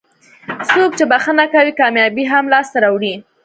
[0.69, 3.13] څوک چې بښنه کوي کامیابي هم لاسته راوړي.